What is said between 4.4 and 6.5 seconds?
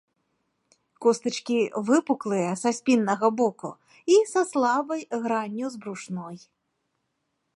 слабай гранню з брушной.